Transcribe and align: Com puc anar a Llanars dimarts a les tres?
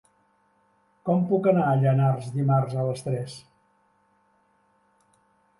Com 1.09 1.19
puc 1.31 1.49
anar 1.51 1.67
a 1.67 1.75
Llanars 1.83 2.31
dimarts 2.39 2.79
a 2.79 2.89
les 2.89 3.07
tres? 3.09 3.39